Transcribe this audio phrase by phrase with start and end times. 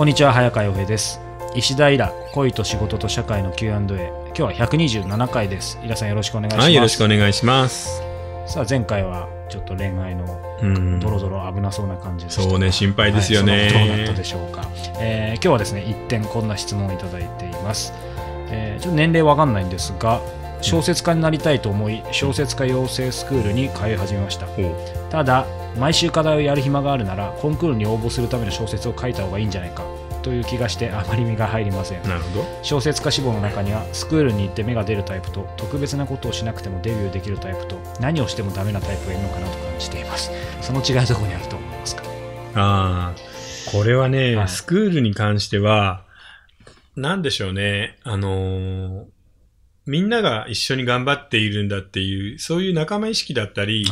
[0.00, 1.20] こんにちは早川洋平です。
[1.54, 3.74] 石田イラ恋と仕事と社会の Q&A
[4.28, 5.78] 今日は127回です。
[5.84, 6.64] イラさんよろしくお願いします。
[6.64, 8.02] はい、よろしくお願いします。
[8.46, 11.00] さあ前回はちょっと恋愛のうん。
[11.00, 12.42] ドロドロ危なそうな感じでした。
[12.42, 14.24] がそうね、心配ですよはいどうなったねで。
[14.24, 14.66] しょうか、
[15.00, 17.92] えー今日はですね一点こんな質問をいただいています、
[18.48, 20.22] えーちょっと年齢わかんないんですが
[20.60, 24.46] 小説家になりたいと思い小説家養成スクールに通い始めました。
[25.10, 25.46] ただ
[25.78, 29.84] 毎週課題をやる暇があるならコンクールに応募するための小説を書いた方がいいんじゃないか
[30.22, 32.02] という気がしてあまり身が入りません。
[32.02, 32.58] なるほど。
[32.62, 40.30] 小説家志望の中にはスクールに行って芽が出るタイプと特別なことをしなくてもデビューできるタイプと何をしてもダメなタイプがいるのかなと感じています。
[40.60, 42.02] その違いはどこにあると思いますか？
[42.54, 43.14] ああ、
[43.70, 44.48] これはね、はい。
[44.48, 46.04] スクールに関しては、
[46.96, 49.04] なんでしょうね、あのー
[49.86, 53.86] みんなが一緒に頑張っているんだっていう、そういう仲間意識だったり、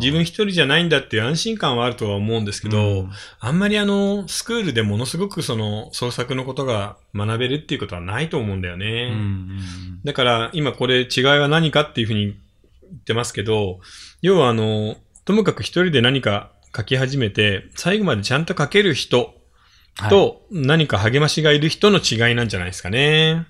[0.00, 3.10] 自分一人じゃないんだっていう安心感はあるとは思うんですけど、うん。
[3.38, 9.10] あんまりあの、スクールでものすごくその創作のことが学べるっていうことはないと思うんだよね。
[9.12, 10.00] うんうん。
[10.04, 12.34] だから今これ違いは何かっていうふうに言
[12.96, 13.80] ってますけど、
[14.20, 19.34] 要はあの、ともかく一人で何か書き始めて、最後までちゃんと書ける人
[19.98, 20.10] はい。
[20.10, 23.46] と何か励ましがいる人の違いなんじゃないですかね。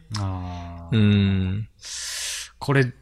[0.92, 1.68] うん。
[2.58, 2.92] これ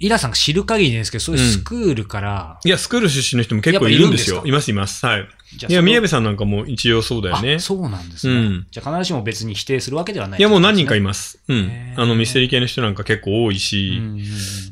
[0.00, 4.42] イラさんが知る限りですけどそういうスクールから、いや、スクール出身の人も結構いるんですよ。
[4.46, 5.04] いますいます。
[5.04, 5.28] はい。
[5.68, 7.60] いや、宮部ささんなんかも一応そうだよねあ。
[7.60, 11.42] そうなんですね、うんじゃあ必ずしも別に否定するわけではないいや、もう何人かいまます。
[11.48, 14.24] うんあの、ミステリー系の人なんか結構多いし、うんうんうん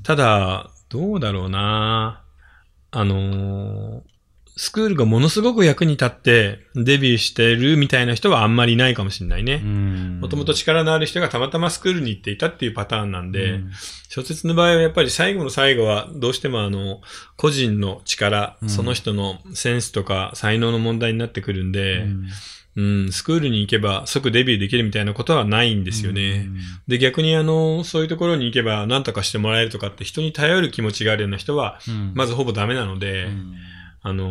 [0.04, 2.22] ただ、どうだろうな
[2.92, 4.15] あのー
[4.58, 9.58] スクールがものすごく役に立ってデビューしてるみたいな人はあんまりいないかもしれないね。
[9.58, 13.70] もともと力のある人がたまたまスクールに行っていたっていうパターンなんで、うん。
[14.08, 17.02] 小説の場合はやっぱり最後の最後はどうしてもあの、
[17.36, 18.68] 個人の力、うん。
[18.70, 22.26] その人のセンスとか才能の問題になってくるんで、うん。
[22.76, 26.46] うん、スクールに行けば即デビューできるみたいなことはないんですよね。
[26.88, 32.12] で、逆にあの、そういうところに行けば何とかしてもらえるとかって人に頼る気持ちがあるような人は、うん。
[32.14, 33.54] まずほぼダメなので、うん
[34.08, 34.28] あの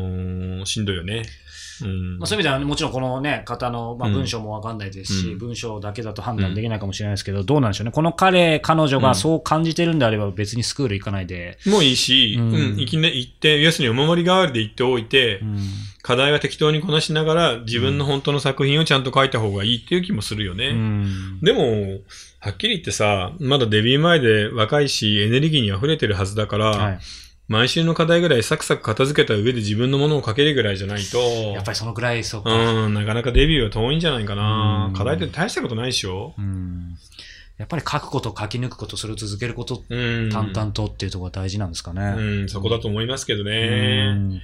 [0.61, 1.23] ーしんどいよね。
[1.83, 2.19] うん。
[2.19, 4.15] まあ、そういう意味では、もちろんこのね、方の、まあ、うん。
[4.15, 5.37] 文章もわかんないですし、うん。
[5.37, 7.91] 文章だけだと判断できないかもしれないですけど、どうなんでしょうね。
[7.91, 15.57] この彼、彼女がそう感じてるんであれば別にスクール行かないで、もういいし、ううんん、行きね、行って、要するにお守り代わりで行っておいて、うん。
[16.01, 20.67] 課題は適当にこなしながら自分の本当の作品をちゃんと書いた方がいいっていう気もするよね。
[20.67, 21.39] うん。
[21.41, 21.99] でも、
[22.39, 26.99] はっきり言ってさ、まだデビュー前で若いし、エネルギーに溢れてるはずだから、はい
[27.47, 31.17] 毎週の課題ぐらいサクサク片付けた上で自分のものを書けるぐらいじゃないと、
[31.53, 32.49] やっぱりそのくらい、そうか。
[32.51, 34.95] うん、なかなかデビューは遠いんじゃないかなうん。
[34.95, 36.33] 課題って大したことないでしょ？
[36.37, 36.95] うん
[37.57, 39.95] やっぱり書くこと、書き抜くこと、それを続けること、う
[40.25, 40.29] ん。
[40.29, 42.01] 淡々とっていうところが大事なんですかね。
[42.17, 44.13] うん、そこだと思いますけどうね。
[44.13, 44.41] ん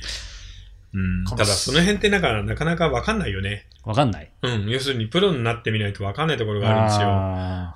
[0.94, 1.26] うん。
[1.26, 3.66] ただ、その辺ってなんか、なかなかわかんないよね。
[3.84, 4.30] わかんない。
[4.44, 4.70] うん。
[4.70, 7.08] 要するに、プロになってみないとわかんないところがあるんですよ。
[7.10, 7.76] あ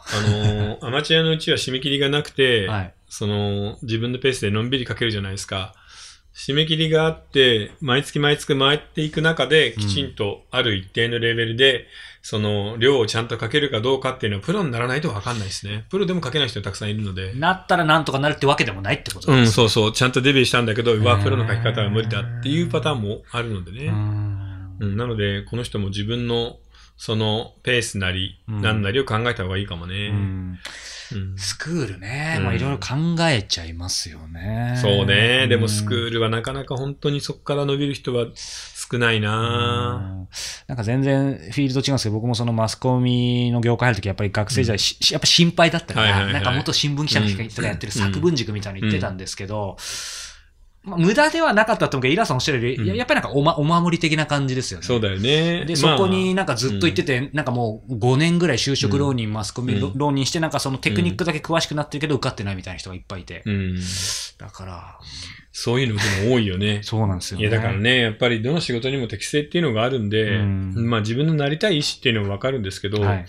[0.79, 2.93] あの、アマチュアのうちは締め切りがなくて、ー はい。
[3.07, 5.73] その、自分のペースでのんびり書けるじゃないですか。
[6.35, 11.87] 締め切りがあって、毎月毎月回っていく中で、きちんとある一定のレベルで、
[12.21, 15.85] その、量をちゃんと書けるかどうかっていうのは、プロにならないとわかんないですね。
[15.89, 17.33] プロでも書けない人たくさんいるので。
[17.35, 19.91] なったらなんとかなるってわけでもないってことうん、ですそうそう。
[19.93, 23.89] ちゃんとデビューしたんだけど、うわ、プロの書き方は無理だっていうパターンもあるのでうね。
[23.89, 26.57] んうん、なので、この人も自分の、
[26.97, 30.09] その、ペースなり、うんなんなりを考えた方がいいかもうね。
[30.09, 30.59] んうん
[31.37, 32.43] スクールね、うん。
[32.45, 32.95] まあいろいろ考
[33.29, 34.77] えちゃいますよね。
[34.81, 35.47] そうね。
[35.47, 40.17] でも、うんスクールはなかなか本当にそこから伸びる人は少ないな。
[40.19, 40.27] うん。
[40.67, 49.77] なんか全然フィールド違うんですけど、僕もそのマスコミの業界入るとき、やっぱり学生時代、しやっぱ心配だったから、はいはいはいなんか元新聞記者の人がやってる作文塾みたいなの言ってたんですけど、
[50.85, 54.85] まあ、無駄ではなかったと思うけど、イラさんおっしゃるより、うんややっぱりなんかお,、ま、お守り的な感じですよね。
[54.85, 55.65] そうだよね。
[55.65, 63.41] で、まあそこになんかずっと行ってて、なんかもう5年ぐらい就職浪人、マスコミうん浪人して、なんかそのテクニックだけ詳しくなってるけど、受かってないみたいな人がいっぱいいて。
[63.45, 63.79] うん。
[64.37, 64.99] だから、
[65.51, 66.81] そういうのでも多いよね。
[66.83, 67.47] そうなんですよね。
[67.47, 73.25] いや、だからね、やっぱりどの仕事にも適性っていうのがあるんで、うんまあ自分のなりたい意思っていうのもわかるんですけど、はい。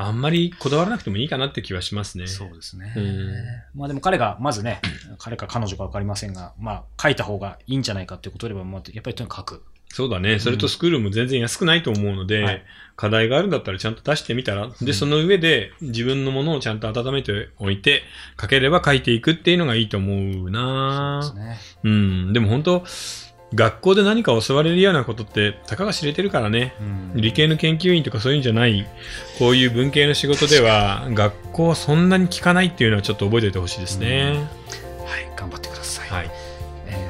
[0.00, 2.26] あんまりこだわらなくてもいいかなって気はしますね。
[2.26, 2.92] そうですね。
[2.96, 3.34] うん
[3.74, 4.80] まあでも彼が、まずね、
[5.18, 9.64] 彼か彼女か分かりませんが、まあ書いた方がいいんじゃないかっていうことでは、まあやっぱりとにかく書く。
[9.92, 10.38] そうだね。
[10.38, 12.62] それとスクールも全然安くないと思うので、はい
[13.00, 18.02] 課題があるんだったらちゃんと出してみたら、うんで、その上で自分のものをちゃんと温めておいて、
[18.38, 21.58] 書ければ書いていくっていうのがいいと思うそうなですね。
[21.82, 22.32] うん。
[22.34, 22.84] でも本当
[23.54, 26.74] 学校で何か教われるようなことって、たかが知れてるからね。
[26.80, 28.86] うん理系の研究員とかそういうんじゃない、
[29.38, 34.48] こういう文系の仕事では、学校はそんなに効かないっていうのはちょっと覚えておいてほしいですね。
[35.04, 36.08] はい、頑張ってください。
[36.08, 36.30] はい。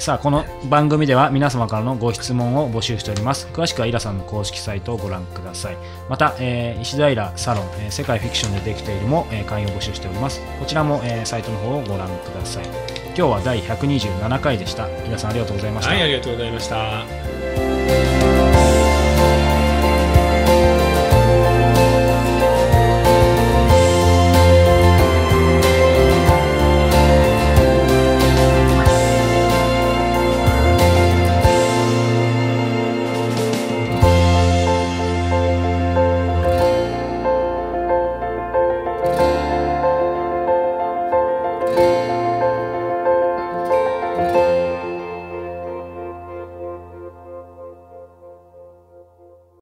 [0.01, 3.49] さあこの番組では皆様からのご質問を募集しております。
[3.53, 5.77] 詳しくはイラさんの公式サイトをご覧ください。
[6.09, 10.41] また、えー石平サロン、えー世界フィクションでできているも、えー会員を募集しております。
[10.59, 12.65] こちらも、えーサイトの方をご覧ください。
[13.15, 14.89] 今日は第127回でした。
[15.05, 18.40] 皆さんありがとうございました、はい、ありがとうございました。